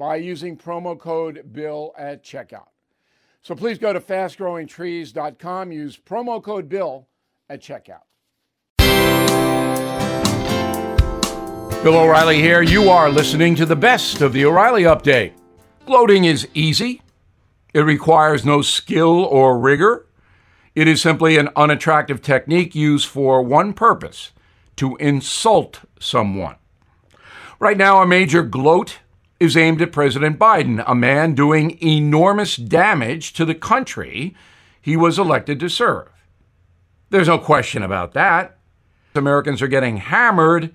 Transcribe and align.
by 0.00 0.16
using 0.16 0.56
promo 0.56 0.98
code 0.98 1.52
BILL 1.52 1.94
at 1.98 2.24
checkout. 2.24 2.68
So 3.42 3.54
please 3.54 3.76
go 3.76 3.92
to 3.92 4.00
fastgrowingtrees.com, 4.00 5.72
use 5.72 5.98
promo 5.98 6.42
code 6.42 6.70
BILL 6.70 7.06
at 7.50 7.60
checkout. 7.60 8.04
Bill 11.82 11.96
O'Reilly 11.96 12.40
here. 12.40 12.62
You 12.62 12.88
are 12.88 13.10
listening 13.10 13.54
to 13.56 13.66
the 13.66 13.76
best 13.76 14.22
of 14.22 14.32
the 14.32 14.46
O'Reilly 14.46 14.84
Update. 14.84 15.34
Gloating 15.84 16.24
is 16.24 16.48
easy, 16.54 17.02
it 17.74 17.80
requires 17.80 18.42
no 18.42 18.62
skill 18.62 19.26
or 19.26 19.58
rigor. 19.58 20.06
It 20.74 20.88
is 20.88 21.02
simply 21.02 21.36
an 21.36 21.50
unattractive 21.56 22.22
technique 22.22 22.74
used 22.74 23.06
for 23.06 23.42
one 23.42 23.74
purpose 23.74 24.30
to 24.76 24.96
insult 24.96 25.80
someone. 25.98 26.56
Right 27.58 27.76
now, 27.76 28.00
a 28.00 28.06
major 28.06 28.42
gloat 28.42 28.99
is 29.40 29.56
aimed 29.56 29.80
at 29.80 29.90
President 29.90 30.38
Biden, 30.38 30.84
a 30.86 30.94
man 30.94 31.34
doing 31.34 31.82
enormous 31.82 32.56
damage 32.56 33.32
to 33.32 33.46
the 33.46 33.54
country 33.54 34.36
he 34.80 34.96
was 34.96 35.18
elected 35.18 35.58
to 35.60 35.68
serve. 35.68 36.08
There's 37.08 37.28
no 37.28 37.38
question 37.38 37.82
about 37.82 38.12
that. 38.12 38.58
Americans 39.14 39.62
are 39.62 39.68
getting 39.68 39.96
hammered 39.96 40.72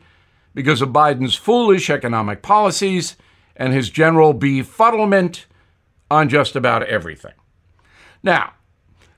because 0.53 0.81
of 0.81 0.89
Biden's 0.89 1.35
foolish 1.35 1.89
economic 1.89 2.41
policies 2.41 3.15
and 3.55 3.71
his 3.71 3.89
general 3.89 4.33
befuddlement 4.33 5.45
on 6.09 6.27
just 6.27 6.55
about 6.55 6.83
everything. 6.83 7.33
Now, 8.23 8.53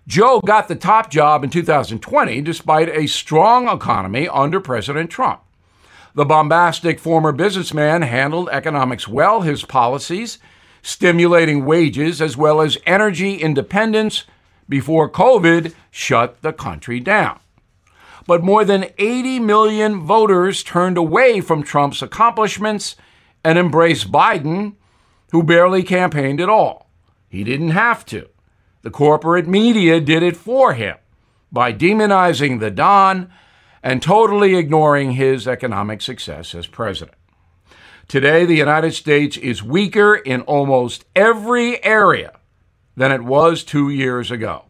Joe 0.07 0.41
got 0.45 0.67
the 0.67 0.75
top 0.75 1.09
job 1.09 1.43
in 1.43 1.49
2020 1.49 2.41
despite 2.41 2.89
a 2.89 3.07
strong 3.07 3.67
economy 3.67 4.27
under 4.27 4.59
President 4.59 5.09
Trump. 5.09 5.41
The 6.17 6.25
bombastic 6.25 6.99
former 6.99 7.31
businessman 7.31 8.01
handled 8.01 8.49
economics 8.51 9.07
well, 9.07 9.41
his 9.41 9.63
policies, 9.63 10.39
stimulating 10.81 11.63
wages 11.63 12.23
as 12.23 12.35
well 12.35 12.59
as 12.59 12.79
energy 12.87 13.35
independence 13.35 14.23
before 14.67 15.11
COVID 15.11 15.75
shut 15.91 16.41
the 16.41 16.53
country 16.53 16.99
down. 16.99 17.39
But 18.25 18.43
more 18.43 18.65
than 18.65 18.89
80 18.97 19.41
million 19.41 19.99
voters 19.99 20.63
turned 20.63 20.97
away 20.97 21.39
from 21.39 21.61
Trump's 21.61 22.01
accomplishments 22.01 22.95
and 23.43 23.59
embraced 23.59 24.11
Biden, 24.11 24.73
who 25.31 25.43
barely 25.43 25.83
campaigned 25.83 26.41
at 26.41 26.49
all. 26.49 26.89
He 27.29 27.43
didn't 27.43 27.77
have 27.77 28.03
to. 28.07 28.27
The 28.81 28.89
corporate 28.89 29.47
media 29.47 30.01
did 30.01 30.23
it 30.23 30.35
for 30.35 30.73
him 30.73 30.97
by 31.51 31.73
demonizing 31.73 32.59
the 32.59 32.71
Don 32.71 33.31
and 33.83 34.01
totally 34.01 34.55
ignoring 34.55 35.11
his 35.11 35.47
economic 35.47 36.01
success 36.01 36.53
as 36.55 36.67
president. 36.67 37.17
Today, 38.07 38.45
the 38.45 38.55
United 38.55 38.93
States 38.93 39.35
is 39.37 39.61
weaker 39.61 40.15
in 40.15 40.41
almost 40.41 41.03
every 41.15 41.83
area 41.83 42.39
than 42.95 43.11
it 43.11 43.23
was 43.23 43.63
two 43.63 43.89
years 43.89 44.31
ago. 44.31 44.65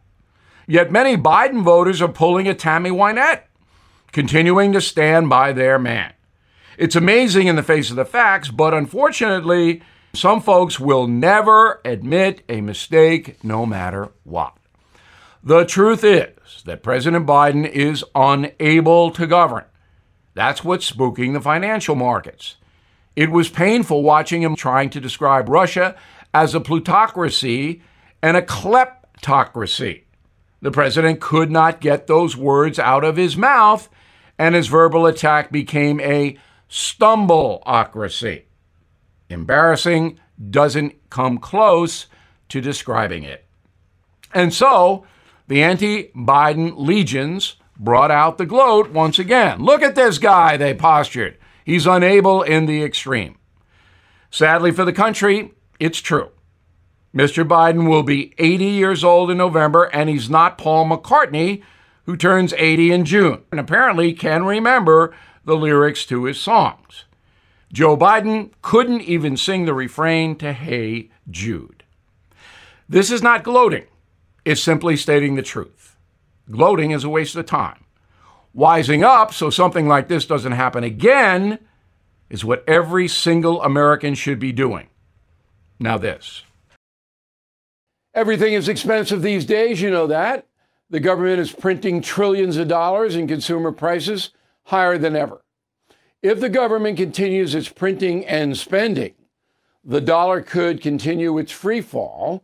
Yet 0.67 0.91
many 0.91 1.15
Biden 1.15 1.63
voters 1.63 2.01
are 2.01 2.07
pulling 2.07 2.47
a 2.47 2.53
Tammy 2.53 2.89
Wynette, 2.89 3.43
continuing 4.11 4.73
to 4.73 4.81
stand 4.81 5.29
by 5.29 5.53
their 5.53 5.77
man. 5.77 6.13
It's 6.77 6.95
amazing 6.95 7.47
in 7.47 7.55
the 7.55 7.63
face 7.63 7.89
of 7.89 7.95
the 7.95 8.05
facts, 8.05 8.49
but 8.49 8.73
unfortunately, 8.73 9.81
some 10.13 10.41
folks 10.41 10.79
will 10.79 11.07
never 11.07 11.79
admit 11.85 12.41
a 12.49 12.61
mistake 12.61 13.43
no 13.43 13.65
matter 13.65 14.09
what. 14.23 14.56
The 15.43 15.65
truth 15.65 16.03
is 16.03 16.63
that 16.65 16.83
President 16.83 17.25
Biden 17.25 17.67
is 17.67 18.03
unable 18.15 19.11
to 19.11 19.27
govern. 19.27 19.65
That's 20.33 20.63
what's 20.63 20.91
spooking 20.91 21.33
the 21.33 21.41
financial 21.41 21.95
markets. 21.95 22.57
It 23.15 23.31
was 23.31 23.49
painful 23.49 24.03
watching 24.03 24.43
him 24.43 24.55
trying 24.55 24.91
to 24.91 24.99
describe 24.99 25.49
Russia 25.49 25.95
as 26.33 26.53
a 26.53 26.59
plutocracy 26.59 27.81
and 28.21 28.37
a 28.37 28.41
kleptocracy. 28.41 30.03
The 30.61 30.71
president 30.71 31.21
could 31.21 31.49
not 31.49 31.81
get 31.81 32.07
those 32.07 32.35
words 32.35 32.77
out 32.77 33.03
of 33.03 33.15
his 33.15 33.37
mouth, 33.37 33.89
and 34.37 34.53
his 34.53 34.67
verbal 34.67 35.05
attack 35.05 35.51
became 35.51 35.99
a 35.99 36.37
stumbleocracy. 36.69 38.43
Embarrassing 39.29 40.19
doesn't 40.49 41.09
come 41.09 41.37
close 41.37 42.07
to 42.49 42.61
describing 42.61 43.23
it. 43.23 43.45
And 44.33 44.53
so, 44.53 45.05
the 45.47 45.63
anti 45.63 46.09
Biden 46.09 46.73
legions 46.75 47.55
brought 47.79 48.11
out 48.11 48.37
the 48.37 48.45
gloat 48.45 48.91
once 48.91 49.19
again. 49.19 49.63
Look 49.63 49.81
at 49.81 49.95
this 49.95 50.17
guy, 50.17 50.57
they 50.57 50.73
postured. 50.73 51.37
He's 51.63 51.85
unable 51.85 52.41
in 52.43 52.65
the 52.65 52.83
extreme. 52.83 53.37
Sadly 54.29 54.71
for 54.71 54.85
the 54.85 54.93
country, 54.93 55.53
it's 55.79 55.99
true. 55.99 56.31
Mr. 57.15 57.47
Biden 57.47 57.89
will 57.89 58.03
be 58.03 58.33
80 58.37 58.65
years 58.65 59.03
old 59.03 59.31
in 59.31 59.37
November, 59.37 59.85
and 59.85 60.09
he's 60.09 60.29
not 60.29 60.57
Paul 60.57 60.85
McCartney, 60.85 61.63
who 62.05 62.17
turns 62.17 62.53
80 62.53 62.91
in 62.91 63.05
June, 63.05 63.43
and 63.51 63.59
apparently 63.59 64.13
can 64.13 64.45
remember 64.45 65.15
the 65.45 65.55
lyrics 65.55 66.05
to 66.05 66.25
his 66.25 66.39
songs. 66.39 67.05
Joe 67.71 67.97
Biden 67.97 68.51
couldn't 68.61 69.01
even 69.01 69.35
sing 69.35 69.65
the 69.65 69.73
refrain 69.73 70.35
to 70.37 70.53
Hey 70.53 71.09
Jude. 71.29 71.83
This 72.87 73.11
is 73.11 73.21
not 73.21 73.43
gloating 73.43 73.87
is 74.47 74.63
simply 74.63 74.95
stating 74.95 75.35
the 75.35 75.41
truth. 75.41 75.97
Gloating 76.49 76.91
is 76.91 77.03
a 77.03 77.09
waste 77.09 77.35
of 77.35 77.45
time. 77.45 77.83
Wising 78.55 79.03
up 79.03 79.33
so 79.33 79.49
something 79.49 79.87
like 79.87 80.07
this 80.07 80.25
doesn't 80.25 80.53
happen 80.53 80.85
again 80.85 81.59
is 82.29 82.45
what 82.45 82.63
every 82.67 83.09
single 83.09 83.61
American 83.61 84.15
should 84.15 84.39
be 84.39 84.53
doing. 84.53 84.87
Now, 85.79 85.97
this. 85.97 86.43
Everything 88.13 88.53
is 88.53 88.69
expensive 88.69 89.21
these 89.21 89.45
days, 89.45 89.81
you 89.81 89.91
know 89.91 90.07
that. 90.07 90.47
The 90.89 91.01
government 91.01 91.41
is 91.41 91.51
printing 91.51 92.01
trillions 92.01 92.55
of 92.55 92.69
dollars 92.69 93.15
and 93.15 93.27
consumer 93.27 93.73
prices 93.73 94.31
higher 94.63 94.97
than 94.97 95.15
ever. 95.15 95.43
If 96.23 96.39
the 96.39 96.49
government 96.49 96.97
continues 96.97 97.53
its 97.53 97.67
printing 97.67 98.25
and 98.25 98.57
spending, 98.57 99.13
the 99.83 100.01
dollar 100.01 100.41
could 100.41 100.81
continue 100.81 101.37
its 101.37 101.51
free 101.51 101.81
fall 101.81 102.43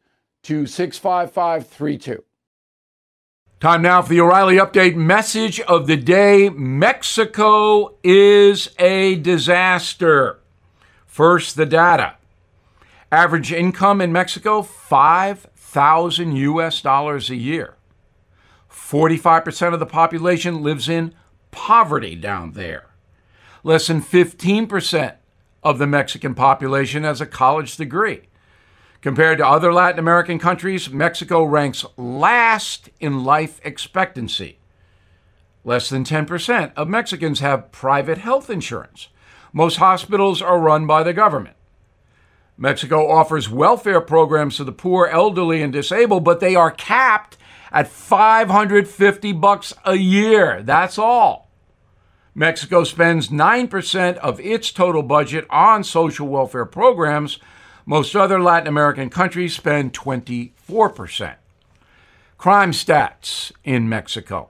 to 0.43 0.65
65532. 0.65 2.23
Time 3.59 3.83
now 3.83 4.01
for 4.01 4.09
the 4.09 4.21
O'Reilly 4.21 4.55
Update 4.55 4.95
message 4.95 5.59
of 5.61 5.85
the 5.85 5.95
day 5.95 6.49
Mexico 6.49 7.95
is 8.03 8.69
a 8.79 9.17
disaster. 9.17 10.39
First, 11.05 11.55
the 11.55 11.67
data. 11.67 12.15
Average 13.11 13.51
income 13.53 14.01
in 14.01 14.11
Mexico, 14.11 14.63
5,000 14.63 16.35
US 16.35 16.81
dollars 16.81 17.29
a 17.29 17.35
year. 17.35 17.75
45% 18.71 19.73
of 19.73 19.79
the 19.79 19.85
population 19.85 20.63
lives 20.63 20.89
in 20.89 21.13
poverty 21.51 22.15
down 22.15 22.53
there. 22.53 22.87
Less 23.63 23.87
than 23.87 24.01
15% 24.01 25.17
of 25.61 25.77
the 25.77 25.85
Mexican 25.85 26.33
population 26.33 27.03
has 27.03 27.21
a 27.21 27.27
college 27.27 27.77
degree. 27.77 28.21
Compared 29.01 29.39
to 29.39 29.47
other 29.47 29.73
Latin 29.73 29.97
American 29.97 30.37
countries, 30.37 30.89
Mexico 30.91 31.43
ranks 31.43 31.85
last 31.97 32.89
in 32.99 33.23
life 33.23 33.59
expectancy. 33.63 34.59
Less 35.63 35.89
than 35.89 36.03
10% 36.03 36.71
of 36.75 36.87
Mexicans 36.87 37.39
have 37.39 37.71
private 37.71 38.19
health 38.19 38.49
insurance. 38.49 39.07
Most 39.53 39.77
hospitals 39.77 40.41
are 40.41 40.59
run 40.59 40.85
by 40.85 41.01
the 41.03 41.13
government. 41.13 41.55
Mexico 42.57 43.09
offers 43.09 43.49
welfare 43.49 44.01
programs 44.01 44.57
to 44.57 44.63
the 44.63 44.71
poor, 44.71 45.07
elderly, 45.07 45.63
and 45.63 45.73
disabled, 45.73 46.23
but 46.23 46.39
they 46.39 46.55
are 46.55 46.69
capped 46.69 47.37
at 47.71 47.87
550 47.87 49.33
bucks 49.33 49.73
a 49.83 49.95
year. 49.95 50.61
That's 50.61 50.99
all. 50.99 51.49
Mexico 52.35 52.83
spends 52.83 53.29
9% 53.29 54.17
of 54.17 54.39
its 54.39 54.71
total 54.71 55.01
budget 55.01 55.45
on 55.49 55.83
social 55.83 56.27
welfare 56.27 56.65
programs, 56.65 57.39
most 57.85 58.15
other 58.15 58.41
Latin 58.41 58.67
American 58.67 59.09
countries 59.09 59.55
spend 59.55 59.93
24%. 59.93 61.35
Crime 62.37 62.71
stats 62.71 63.51
in 63.63 63.87
Mexico. 63.87 64.49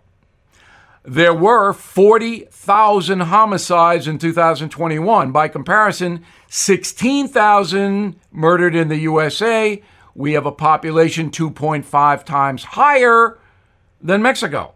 There 1.03 1.33
were 1.33 1.73
40,000 1.73 3.21
homicides 3.21 4.07
in 4.07 4.19
2021. 4.19 5.31
By 5.31 5.47
comparison, 5.47 6.23
16,000 6.47 8.19
murdered 8.31 8.75
in 8.75 8.87
the 8.87 8.97
USA. 8.97 9.81
We 10.13 10.33
have 10.33 10.45
a 10.45 10.51
population 10.51 11.31
2.5 11.31 12.23
times 12.23 12.63
higher 12.63 13.39
than 13.99 14.21
Mexico. 14.21 14.75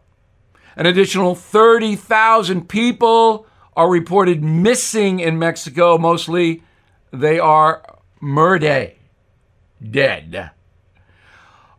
An 0.75 0.86
additional 0.86 1.36
30,000 1.36 2.68
people 2.68 3.46
are 3.75 3.90
reported 3.90 4.44
missing 4.44 5.19
in 5.19 5.38
Mexico. 5.38 5.98
Mostly 5.98 6.63
they 7.12 7.40
are 7.40 7.84
Murday, 8.21 8.95
dead. 9.81 10.51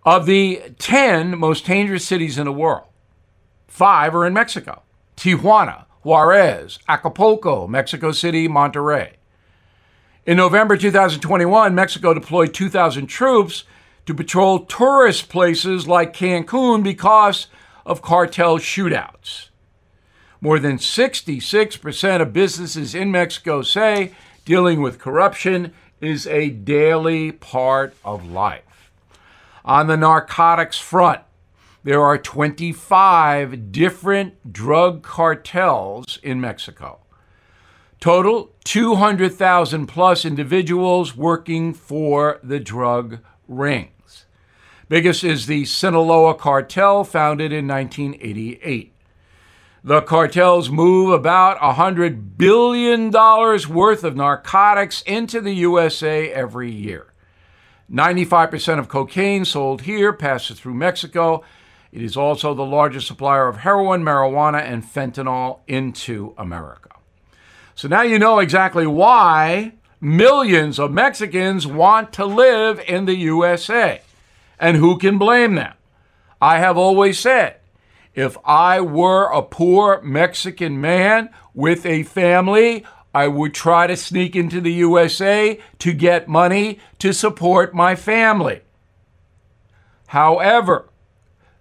Of 0.05 0.27
the 0.27 0.63
10 0.79 1.39
most 1.39 1.67
dangerous 1.67 2.07
cities 2.07 2.39
in 2.39 2.45
the 2.45 2.53
world, 2.53 2.85
five 3.67 4.15
are 4.15 4.27
in 4.27 4.33
Mexico 4.33 4.83
Tijuana, 5.17 5.87
Juarez, 6.03 6.79
Acapulco, 6.89 7.67
Mexico 7.67 8.13
City, 8.13 8.49
Monterrey. 8.49 9.15
In 10.25 10.37
November 10.37 10.77
2021, 10.77 11.75
Mexico 11.75 12.13
deployed 12.13 12.53
2,000 12.53 13.07
troops 13.07 13.65
to 14.05 14.15
patrol 14.15 14.61
tourist 14.61 15.29
places 15.29 15.89
like 15.89 16.15
Cancun 16.15 16.83
because 16.83 17.49
of 17.85 18.03
cartel 18.03 18.59
shootouts. 18.59 19.49
More 20.41 20.59
than 20.59 20.77
66% 20.77 22.21
of 22.21 22.33
businesses 22.33 22.95
in 22.95 23.11
Mexico 23.11 23.63
say 23.63 24.13
dealing 24.45 24.81
with 24.81 24.99
corruption 24.99 25.73
is 26.07 26.27
a 26.27 26.51
daily 26.51 27.33
part 27.33 27.95
of 28.05 28.31
life. 28.31 28.93
On 29.65 29.89
the 29.89 29.97
narcotics 29.97 30.79
front, 30.79 31.23
there 31.83 32.03
are 32.03 32.19
25 32.19 33.73
different 33.73 34.53
drug 34.53 35.03
cartels 35.03 36.19
in 36.23 36.41
Mexico. 36.41 37.01
Total 38.01 38.53
200,000 38.65 39.87
plus 39.87 40.25
individuals 40.25 41.17
working 41.17 41.75
for 41.75 42.39
the 42.43 42.61
drug 42.61 43.19
rings. 43.49 44.27
Biggest 44.89 45.25
is 45.25 45.47
the 45.47 45.65
Sinaloa 45.65 46.35
cartel, 46.35 47.03
founded 47.03 47.53
in 47.53 47.67
1988. 47.67 48.96
The 49.87 50.03
cartels 50.03 50.69
move 50.69 51.13
about 51.13 51.59
$100 51.59 52.37
billion 52.37 53.13
worth 53.13 54.03
of 54.03 54.17
narcotics 54.17 55.03
into 55.03 55.41
the 55.41 55.53
USA 55.53 56.29
every 56.33 56.73
year. 56.73 57.13
95% 57.89 58.81
of 58.81 58.89
cocaine 58.89 59.45
sold 59.45 59.83
here 59.83 60.13
passes 60.13 60.59
through 60.59 60.75
Mexico. 60.75 61.45
It 61.93 62.03
is 62.03 62.17
also 62.17 62.53
the 62.53 62.65
largest 62.65 63.07
supplier 63.07 63.47
of 63.47 63.59
heroin, 63.59 64.03
marijuana, 64.03 64.61
and 64.61 64.83
fentanyl 64.85 65.61
into 65.69 66.35
America. 66.37 66.91
So 67.77 67.87
now 67.87 68.03
you 68.03 68.19
know 68.19 68.41
exactly 68.41 68.89
why 68.89 69.75
millions 70.01 70.81
of 70.81 70.91
Mexicans 70.91 71.65
want 71.65 72.13
to 72.15 72.27
live 72.27 72.81
in 72.89 73.05
the 73.05 73.15
USA. 73.15 74.03
And 74.59 74.79
who 74.79 74.99
can 74.99 75.17
blame 75.17 75.55
them? 75.55 75.75
I 76.43 76.59
have 76.59 76.77
always 76.77 77.21
said 77.21 77.61
if 78.17 78.39
I 78.47 78.81
were 78.81 79.31
a 79.31 79.43
poor 79.43 80.01
Mexican 80.01 80.81
man 80.81 81.29
with 81.55 81.85
a 81.85 82.03
family, 82.03 82.85
I 83.15 83.29
would 83.29 83.53
try 83.53 83.87
to 83.87 83.97
sneak 83.97 84.35
into 84.35 84.61
the 84.61 84.73
USA 84.73 85.61
to 85.81 85.93
get 85.93 86.27
money 86.27 86.81
to 86.99 87.13
support 87.13 87.75
my 87.75 87.95
family. 87.95 88.63
However, 90.09 90.89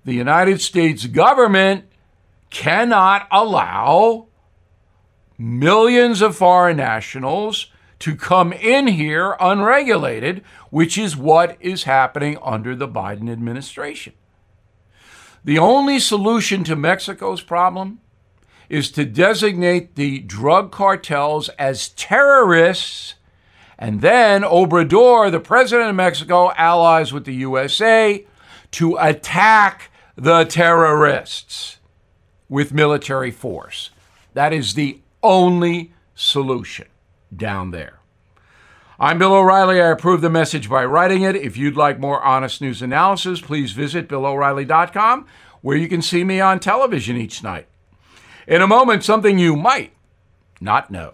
the 0.06 0.14
United 0.14 0.62
States 0.62 1.08
government 1.08 1.86
cannot 2.50 3.28
allow 3.32 4.28
millions 5.38 6.22
of 6.22 6.38
foreign 6.38 6.78
nationals 6.78 7.70
to 8.00 8.16
come 8.16 8.54
in 8.54 8.88
here 8.88 9.36
unregulated, 9.42 10.42
which 10.70 10.98
is 10.98 11.18
what 11.18 11.58
is 11.60 11.84
happening 11.84 12.38
under 12.42 12.78
the 12.78 12.88
Biden 12.88 13.30
administration. 13.30 14.14
The 15.46 15.60
only 15.60 16.00
solution 16.00 16.64
to 16.64 16.76
Mexico's 16.76 17.42
problem 17.42 18.00
is 18.68 18.90
to 18.94 19.06
designate 19.06 19.96
the 19.96 20.18
drug 20.22 20.72
cartels 20.72 21.50
as 21.50 21.90
terrorists, 21.90 23.14
and 23.78 24.02
then 24.02 24.42
Obrador, 24.42 25.32
the 25.32 25.40
president 25.40 25.92
of 25.92 25.96
Mexico, 25.96 26.52
allies 26.58 27.14
with 27.14 27.26
the 27.26 27.36
USA 27.36 28.26
to 28.72 28.98
attack 29.00 29.92
the 30.16 30.46
terrorists 30.46 31.78
with 32.50 32.74
military 32.74 33.30
force. 33.30 33.92
That 34.34 34.52
is 34.52 34.74
the 34.74 35.00
only 35.22 35.94
solution 36.16 36.88
down 37.36 37.70
there. 37.70 38.00
I'm 38.98 39.20
Bill 39.20 39.34
O'Reilly. 39.34 39.82
I 39.82 39.90
approve 39.90 40.22
the 40.22 40.30
message 40.30 40.70
by 40.70 40.86
writing 40.86 41.24
it. 41.24 41.36
If 41.36 41.58
you'd 41.58 41.76
like 41.76 42.00
more 42.00 42.24
honest 42.24 42.62
news 42.62 42.82
analysis, 42.82 43.42
please 43.42 43.74
visit 43.74 44.08
BillO'Reilly.com, 44.08 45.26
where 45.60 45.76
you 45.76 45.90
can 45.90 46.02
see 46.02 46.24
me 46.24 46.40
on 46.40 46.62
television 46.62 47.18
each 47.18 47.44
night. 47.44 47.68
In 48.48 48.62
a 48.62 48.68
moment, 48.68 49.04
something 49.04 49.38
you 49.38 49.58
might 49.58 49.92
not 50.62 50.92
know. 50.92 51.14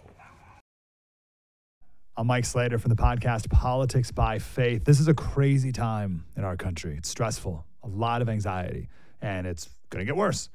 I'm 2.16 2.28
Mike 2.28 2.46
Slater 2.46 2.78
from 2.78 2.90
the 2.90 2.96
podcast 2.96 3.50
Politics 3.50 4.12
by 4.12 4.38
Faith. 4.38 4.86
This 4.86 5.00
is 5.00 5.08
a 5.08 5.16
crazy 5.16 5.72
time 5.72 6.26
in 6.38 6.44
our 6.44 6.56
country. 6.56 6.96
It's 6.98 7.10
stressful, 7.10 7.66
a 7.82 7.88
lot 7.88 8.22
of 8.22 8.30
anxiety, 8.30 8.90
and 9.24 9.48
it's 9.48 9.68
going 9.90 10.06
to 10.06 10.06
get 10.06 10.16
worse. 10.16 10.50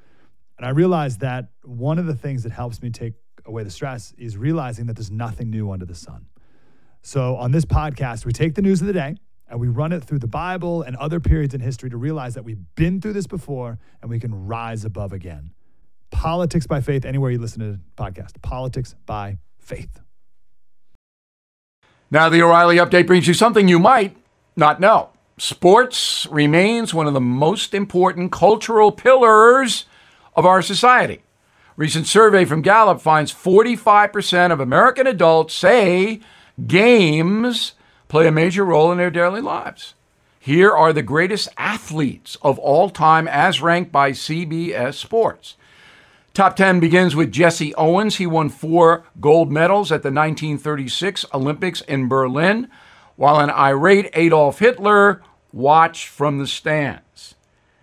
And 0.58 0.64
I 0.64 0.70
realized 0.70 1.18
that 1.20 1.48
one 1.64 1.98
of 1.98 2.06
the 2.06 2.14
things 2.14 2.44
that 2.44 2.52
helps 2.52 2.80
me 2.82 2.90
take 2.90 3.14
away 3.46 3.64
the 3.64 3.70
stress 3.70 4.14
is 4.16 4.36
realizing 4.36 4.86
that 4.86 4.94
there's 4.94 5.10
nothing 5.10 5.50
new 5.50 5.72
under 5.72 5.86
the 5.86 5.94
sun. 5.96 6.26
So, 7.06 7.36
on 7.36 7.52
this 7.52 7.64
podcast, 7.64 8.26
we 8.26 8.32
take 8.32 8.56
the 8.56 8.62
news 8.62 8.80
of 8.80 8.88
the 8.88 8.92
day 8.92 9.14
and 9.48 9.60
we 9.60 9.68
run 9.68 9.92
it 9.92 10.02
through 10.02 10.18
the 10.18 10.26
Bible 10.26 10.82
and 10.82 10.96
other 10.96 11.20
periods 11.20 11.54
in 11.54 11.60
history 11.60 11.88
to 11.88 11.96
realize 11.96 12.34
that 12.34 12.42
we've 12.42 12.64
been 12.74 13.00
through 13.00 13.12
this 13.12 13.28
before 13.28 13.78
and 14.02 14.10
we 14.10 14.18
can 14.18 14.48
rise 14.48 14.84
above 14.84 15.12
again. 15.12 15.52
Politics 16.10 16.66
by 16.66 16.80
faith, 16.80 17.04
anywhere 17.04 17.30
you 17.30 17.38
listen 17.38 17.60
to 17.60 17.72
the 17.74 17.80
podcast. 17.96 18.42
Politics 18.42 18.96
by 19.06 19.38
faith. 19.60 20.00
Now, 22.10 22.28
the 22.28 22.42
O'Reilly 22.42 22.78
update 22.78 23.06
brings 23.06 23.28
you 23.28 23.34
something 23.34 23.68
you 23.68 23.78
might 23.78 24.16
not 24.56 24.80
know. 24.80 25.10
Sports 25.38 26.26
remains 26.28 26.92
one 26.92 27.06
of 27.06 27.14
the 27.14 27.20
most 27.20 27.72
important 27.72 28.32
cultural 28.32 28.90
pillars 28.90 29.84
of 30.34 30.44
our 30.44 30.60
society. 30.60 31.22
Recent 31.76 32.08
survey 32.08 32.44
from 32.44 32.62
Gallup 32.62 33.00
finds 33.00 33.32
45% 33.32 34.50
of 34.50 34.58
American 34.58 35.06
adults 35.06 35.54
say 35.54 36.20
games 36.64 37.72
play 38.08 38.26
a 38.26 38.32
major 38.32 38.64
role 38.64 38.92
in 38.92 38.98
their 38.98 39.10
daily 39.10 39.40
lives. 39.40 39.94
Here 40.38 40.70
are 40.70 40.92
the 40.92 41.02
greatest 41.02 41.48
athletes 41.58 42.36
of 42.40 42.58
all 42.58 42.88
time 42.88 43.26
as 43.26 43.60
ranked 43.60 43.90
by 43.90 44.12
CBS 44.12 44.94
Sports. 44.94 45.56
Top 46.34 46.54
10 46.54 46.80
begins 46.80 47.16
with 47.16 47.32
Jesse 47.32 47.74
Owens. 47.74 48.16
He 48.16 48.26
won 48.26 48.48
four 48.50 49.04
gold 49.20 49.50
medals 49.50 49.90
at 49.90 50.02
the 50.02 50.10
1936 50.10 51.24
Olympics 51.32 51.80
in 51.80 52.08
Berlin, 52.08 52.68
while 53.16 53.40
an 53.40 53.50
irate 53.50 54.10
Adolf 54.12 54.58
Hitler 54.58 55.22
watched 55.52 56.08
from 56.08 56.38
the 56.38 56.46
stands. 56.46 57.34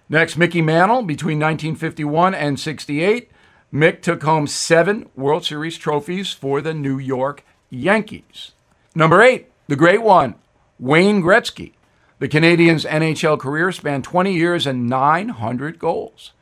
Next, 0.08 0.38
Mickey 0.38 0.62
Mantle. 0.62 1.02
Between 1.02 1.40
1951 1.40 2.36
and 2.36 2.60
68, 2.60 3.32
Mick 3.74 4.02
took 4.02 4.22
home 4.22 4.46
seven 4.46 5.10
World 5.16 5.44
Series 5.44 5.78
trophies 5.78 6.32
for 6.32 6.62
the 6.62 6.76
New 6.76 7.00
York 7.00 7.44
Yankees. 7.72 8.52
Number 8.96 9.22
eight, 9.22 9.50
the 9.68 9.76
great 9.76 10.04
one, 10.04 10.36
Wayne 10.80 11.22
Gretzky. 11.22 11.74
The 12.20 12.28
Canadian's 12.28 12.86
NHL 12.86 13.40
career 13.40 13.72
spanned 13.72 14.04
20 14.04 14.34
years 14.34 14.68
and 14.68 14.88
900 14.88 15.80
goals. 15.80 16.34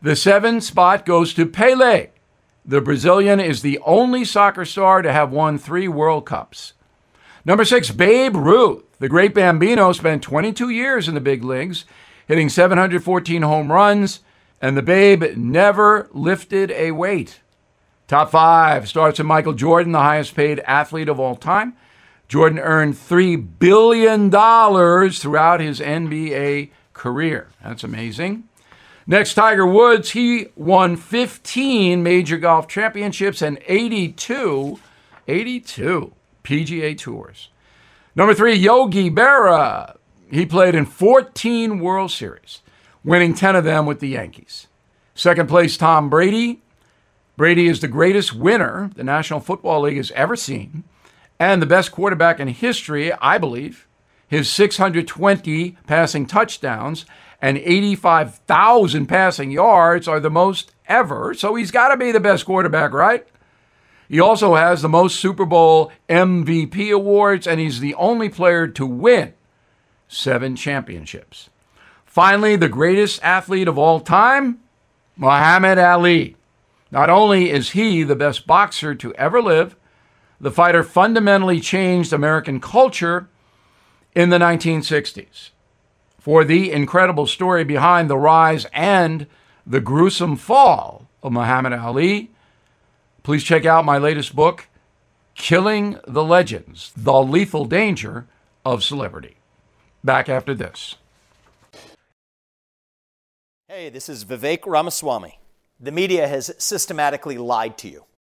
The 0.00 0.16
seven 0.16 0.60
spot 0.60 1.04
goes 1.04 1.34
to 1.34 1.44
Pele. 1.46 2.08
The 2.64 2.80
Brazilian 2.80 3.40
is 3.40 3.62
the 3.62 3.78
only 3.84 4.24
soccer 4.24 4.64
star 4.64 5.02
to 5.02 5.12
have 5.12 5.32
won 5.32 5.58
three 5.58 5.88
World 5.88 6.26
Cups. 6.26 6.74
Number 7.44 7.64
six, 7.64 7.90
Babe 7.90 8.36
Ruth. 8.36 8.84
The 8.98 9.08
great 9.08 9.34
Bambino 9.34 9.92
spent 9.92 10.22
22 10.22 10.68
years 10.68 11.08
in 11.08 11.14
the 11.14 11.20
big 11.20 11.42
leagues, 11.42 11.86
hitting 12.28 12.48
714 12.48 13.42
home 13.42 13.72
runs, 13.72 14.20
and 14.60 14.76
the 14.76 14.82
Babe 14.82 15.36
never 15.36 16.08
lifted 16.12 16.70
a 16.70 16.92
weight. 16.92 17.40
Top 18.06 18.30
five 18.30 18.88
starts 18.88 19.18
with 19.18 19.26
Michael 19.26 19.52
Jordan, 19.52 19.92
the 19.92 20.00
highest 20.00 20.34
paid 20.34 20.60
athlete 20.60 21.08
of 21.08 21.18
all 21.18 21.36
time. 21.36 21.76
Jordan 22.30 22.60
earned 22.60 22.94
$3 22.94 23.58
billion 23.58 24.30
throughout 24.30 25.58
his 25.58 25.80
NBA 25.80 26.70
career. 26.92 27.48
That's 27.60 27.82
amazing. 27.82 28.44
Next, 29.04 29.34
Tiger 29.34 29.66
Woods. 29.66 30.12
He 30.12 30.46
won 30.54 30.94
15 30.94 32.04
major 32.04 32.38
golf 32.38 32.68
championships 32.68 33.42
and 33.42 33.58
82, 33.66 34.78
82 35.26 36.12
PGA 36.44 36.96
Tours. 36.96 37.48
Number 38.14 38.32
three, 38.32 38.54
Yogi 38.54 39.10
Berra. 39.10 39.96
He 40.30 40.46
played 40.46 40.76
in 40.76 40.86
14 40.86 41.80
World 41.80 42.12
Series, 42.12 42.62
winning 43.02 43.34
10 43.34 43.56
of 43.56 43.64
them 43.64 43.86
with 43.86 43.98
the 43.98 44.10
Yankees. 44.10 44.68
Second 45.16 45.48
place, 45.48 45.76
Tom 45.76 46.08
Brady. 46.08 46.62
Brady 47.36 47.66
is 47.66 47.80
the 47.80 47.88
greatest 47.88 48.36
winner 48.36 48.92
the 48.94 49.02
National 49.02 49.40
Football 49.40 49.80
League 49.80 49.96
has 49.96 50.12
ever 50.12 50.36
seen 50.36 50.84
and 51.40 51.62
the 51.62 51.66
best 51.66 51.90
quarterback 51.90 52.38
in 52.38 52.48
history, 52.48 53.12
I 53.14 53.38
believe. 53.38 53.88
His 54.28 54.48
620 54.50 55.78
passing 55.86 56.26
touchdowns 56.26 57.06
and 57.40 57.56
85,000 57.56 59.06
passing 59.06 59.50
yards 59.50 60.06
are 60.06 60.20
the 60.20 60.30
most 60.30 60.72
ever, 60.86 61.32
so 61.32 61.54
he's 61.54 61.70
got 61.70 61.88
to 61.88 61.96
be 61.96 62.12
the 62.12 62.20
best 62.20 62.44
quarterback, 62.44 62.92
right? 62.92 63.26
He 64.06 64.20
also 64.20 64.54
has 64.54 64.82
the 64.82 64.88
most 64.88 65.18
Super 65.18 65.46
Bowl 65.46 65.90
MVP 66.08 66.92
awards, 66.92 67.46
and 67.46 67.58
he's 67.58 67.80
the 67.80 67.94
only 67.94 68.28
player 68.28 68.68
to 68.68 68.84
win 68.84 69.32
seven 70.08 70.56
championships. 70.56 71.48
Finally, 72.04 72.56
the 72.56 72.68
greatest 72.68 73.22
athlete 73.22 73.68
of 73.68 73.78
all 73.78 74.00
time, 74.00 74.58
Muhammad 75.16 75.78
Ali. 75.78 76.36
Not 76.90 77.08
only 77.08 77.50
is 77.50 77.70
he 77.70 78.02
the 78.02 78.16
best 78.16 78.46
boxer 78.46 78.94
to 78.96 79.14
ever 79.14 79.40
live, 79.40 79.76
the 80.40 80.50
fighter 80.50 80.82
fundamentally 80.82 81.60
changed 81.60 82.12
American 82.12 82.60
culture 82.60 83.28
in 84.14 84.30
the 84.30 84.38
1960s. 84.38 85.50
For 86.18 86.44
the 86.44 86.72
incredible 86.72 87.26
story 87.26 87.64
behind 87.64 88.08
the 88.08 88.16
rise 88.16 88.66
and 88.72 89.26
the 89.66 89.80
gruesome 89.80 90.36
fall 90.36 91.08
of 91.22 91.32
Muhammad 91.32 91.72
Ali, 91.72 92.30
please 93.22 93.44
check 93.44 93.66
out 93.66 93.84
my 93.84 93.98
latest 93.98 94.34
book, 94.34 94.68
Killing 95.34 95.98
the 96.06 96.24
Legends 96.24 96.92
The 96.96 97.22
Lethal 97.22 97.64
Danger 97.64 98.26
of 98.64 98.82
Celebrity. 98.82 99.36
Back 100.02 100.28
after 100.28 100.54
this. 100.54 100.96
Hey, 103.68 103.88
this 103.88 104.08
is 104.08 104.24
Vivek 104.24 104.66
Ramaswamy. 104.66 105.38
The 105.78 105.92
media 105.92 106.26
has 106.26 106.54
systematically 106.58 107.38
lied 107.38 107.78
to 107.78 107.88
you. 107.88 108.04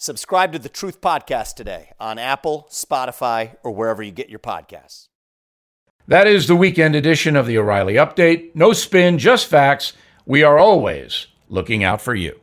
Subscribe 0.00 0.52
to 0.52 0.60
the 0.60 0.68
Truth 0.68 1.00
Podcast 1.00 1.56
today 1.56 1.90
on 1.98 2.20
Apple, 2.20 2.68
Spotify, 2.70 3.56
or 3.64 3.72
wherever 3.72 4.00
you 4.00 4.12
get 4.12 4.30
your 4.30 4.38
podcasts. 4.38 5.08
That 6.06 6.28
is 6.28 6.46
the 6.46 6.54
weekend 6.54 6.94
edition 6.94 7.34
of 7.34 7.48
the 7.48 7.58
O'Reilly 7.58 7.94
Update. 7.94 8.54
No 8.54 8.72
spin, 8.72 9.18
just 9.18 9.48
facts. 9.48 9.94
We 10.24 10.44
are 10.44 10.56
always 10.56 11.26
looking 11.48 11.82
out 11.82 12.00
for 12.00 12.14
you. 12.14 12.38